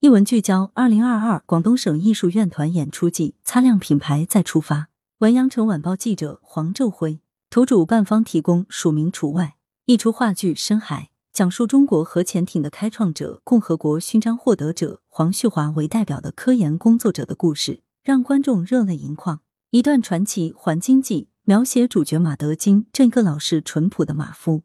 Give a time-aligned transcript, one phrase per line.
[0.00, 4.90] 一文聚焦：二零二二广东省艺术院团演出季，擦亮品牌再出发。
[5.18, 7.18] 文阳城晚报记者黄昼辉，
[7.50, 9.56] 图主办方提供，署名除外。
[9.86, 19.40] 一出话剧《深海》，讲述中国核潜艇的开创者、共和国勋章获得者黄旭华为代表的科研工作者的故事，让观众热泪盈眶。
[19.72, 24.62] 一段传奇环经济，描写主角马德金这个老实淳朴的马夫，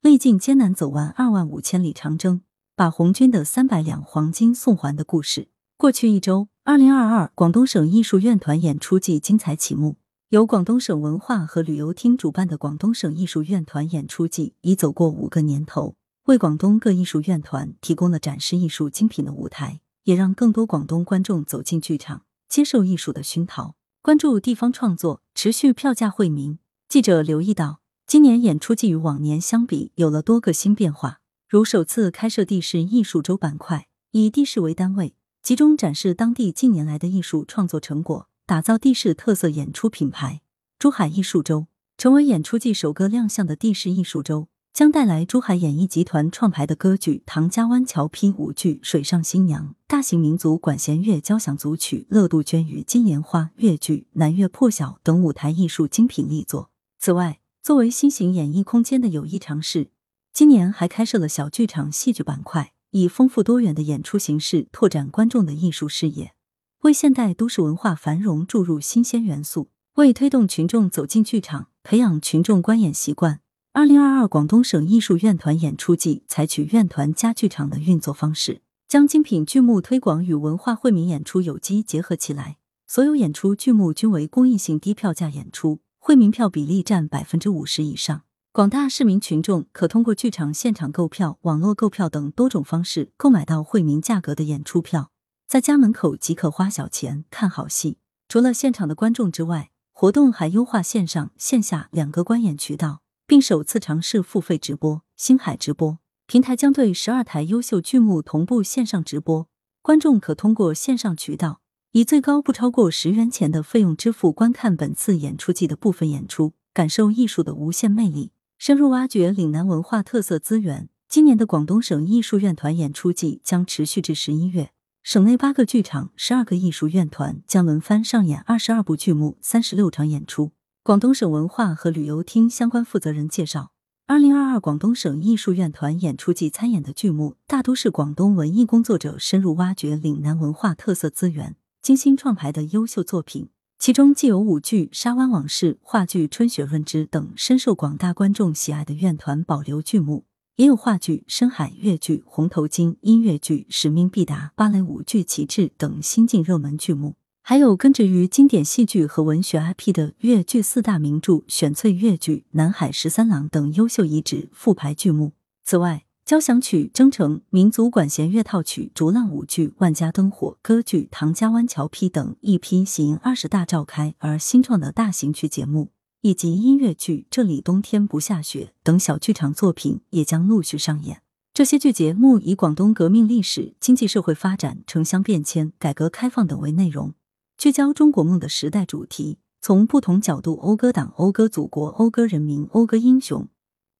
[0.00, 2.42] 历尽艰难走完二万五千里长征。
[2.76, 5.48] 把红军的三百两黄金送还的故事。
[5.78, 9.96] 过去一周，二零二二广东省艺术院团演出季精彩启幕。
[10.28, 15.94] 由广东省文化和旅游厅主办的广东省艺术院团演出季已走过五个年头，
[16.26, 26.58] 为广东各艺术院团提供了展示艺术精品的舞台，也让更多广东观众走进剧场，接受艺术的熏陶，关注地方创作，持续票价惠民。
[26.90, 31.20] 记者留意到，今年演出季与往年相比，有了多个新变化。
[31.48, 35.14] 如首次开设地市艺术周板块，以地市为单位，
[35.44, 40.40] 集中展示当地近年来的艺术创作成果，打造地市特色演出品牌。
[40.76, 56.70] 珠海艺术周成为演出季首个亮相的地市艺术周，将带来珠海演艺集团创排的歌剧《唐家湾桥批》舞剧《水上新娘》、大型民族管弦乐交响组曲《乐杜鹃与金莲花》、粤剧《南岳破晓》等舞台艺术精品力作。
[56.98, 59.90] 此外，作为新型演艺空间的有益尝试。
[60.36, 66.34] 今年还开设了小剧场戏剧板块，以丰富多元的演出形式拓展观众的艺术视野，
[66.82, 73.40] 为现代都市文化繁荣注入新鲜元素，为推动群众走进剧场、培养群众观演习惯。
[73.72, 82.58] 二零二二广东省艺术院团演出季采取院团加剧场的运作方式，将精品剧目推广与文化惠民演出有机结合起来。
[82.86, 88.24] 所有演出剧目均为公益性低票价演出，惠民票比例占百分之五十以上。
[88.56, 95.10] 广大市民群众可通过剧场现场购票、网络购票等多种方式购买到惠民价格的演出票，
[95.46, 97.98] 在家门口即可花小钱看好戏。
[98.30, 105.02] 除了现场的观众之外，活动还优化线上线下两个观演渠道，并首次尝试付费直播。
[105.18, 109.46] 星海直播平台将对十二台优秀剧目同步线上直播，
[109.82, 111.60] 观众可通过线上渠道
[111.92, 118.30] 以最高不超过十元钱的费用支付观看本次演出季的部分演出，感受艺术的无限魅力。
[118.58, 120.88] 深入挖掘岭南文化特色资源。
[121.08, 124.70] 今年的广东省艺术院团演出季将持续至十一月，
[125.02, 130.52] 省内八个剧场、十二个艺术院团将轮番上演二十二部剧目、三十六场演出。
[130.82, 133.70] 广东省文化和旅游厅相关负责人介绍，
[134.06, 143.50] 二零二二广东省艺术院团演出季参演的剧目大都是广东文艺工作者深入挖掘岭南文化特色资源、精心创排的优秀作品。
[143.78, 150.24] 其中既有舞剧《沙湾往事》、话剧《春雪润之》等深受广大观众喜爱的院团保留剧目，
[150.56, 165.32] 也有话剧《深海》、越剧《红头巾》、音乐剧《使命必达》、芭蕾舞剧《旗帜》等新晋热门剧目，还有根植于经典戏剧和文学 IP 的越剧四大名著、选粹越剧《南海十三郎》等优秀遗址复排剧目。
[165.62, 175.92] 此外，交响曲《征程》、民族管弦乐套曲《逐浪舞剧》、万家灯火歌剧《唐家湾桥批》等一批喜迎二十大召开而新创的大型剧节目，
[176.22, 181.22] 以及音乐剧《这里冬天不下雪》等小剧场作品也将陆续上演。
[181.54, 187.14] 这些剧节目以广东革命历史、经济社会发展、城乡变迁、改革开放等为内容，
[187.56, 193.46] 聚焦中国梦的时代主题，从不同角度讴歌党、讴歌祖国、讴歌人民、讴歌英雄。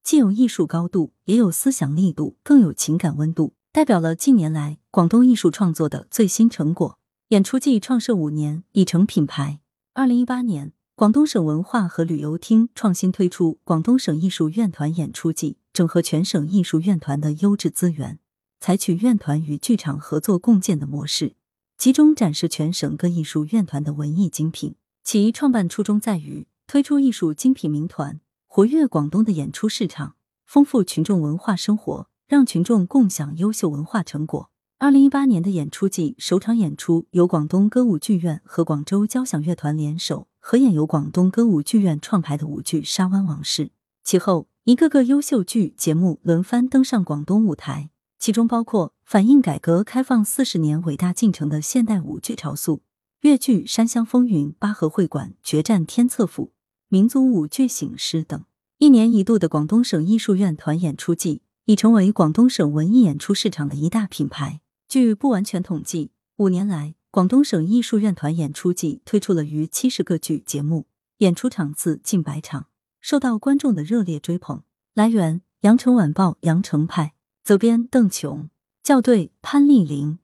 [0.07, 6.97] 既有艺术高度，也有思想力度，更有情感温度，代表了近年来广东艺术创作的最新成果。
[7.31, 9.59] 演出季创设五年，已成品牌。
[9.95, 18.21] 二零一八年，广东省文化和旅游厅创新推出广东省艺术院团演出季，整合全省艺术院团的优质资源，
[18.61, 21.35] 采取院团与剧场合作共建的模式，
[21.77, 24.77] 集中展示全省各艺术院团的文艺精品。
[25.03, 28.21] 其创办初衷在于推出艺术精品名团。
[28.57, 34.51] 活跃广东的演出市场，丰富群众文化生活，让群众共享优秀文化成果。
[34.79, 43.67] 二零一八年的演出季首场演出由广东歌舞剧院和广州交响乐团联手合演，由广东歌舞剧院创排的舞剧《沙湾往事》。
[44.03, 52.77] 其后，一个个优秀剧节目轮番登上广东舞台，其中包括反映改革开放四十年伟大进程的现代舞剧《潮宿》、
[53.21, 56.47] 粤剧《山乡风云》、八合会馆《决战天策府》。
[56.89, 58.45] 民族舞剧醒狮等，
[58.79, 64.61] 一年一度的广东省艺术院团演出季已成为广东省文艺演出市场的一大品牌。
[64.89, 70.87] 据不完全统计，五年来，广东省艺术院团演出季推出了逾七十个剧节目，
[71.19, 72.69] 演出场次近百场，
[73.01, 74.63] 受到观众的热烈追捧。
[74.95, 78.49] 来源：羊城晚报羊城派，责编：邓琼，
[78.85, 80.21] 校对：潘丽玲。